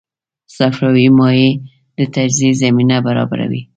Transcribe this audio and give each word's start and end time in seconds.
صفراوي 0.57 1.07
مایع 1.17 1.49
د 1.97 1.99
تجزیې 2.15 2.51
زمینه 2.61 2.97
برابروي. 3.07 3.61